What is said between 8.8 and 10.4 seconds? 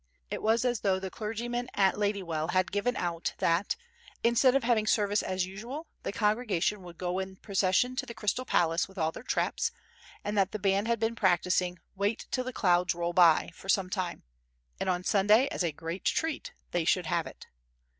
with all their traps, and